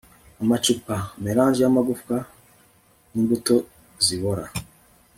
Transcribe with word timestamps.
amacupa, 0.43 0.95
mélange 1.25 1.59
yamagufwa 1.61 2.17
n'imbuto 3.11 3.55
zibora 4.05 4.45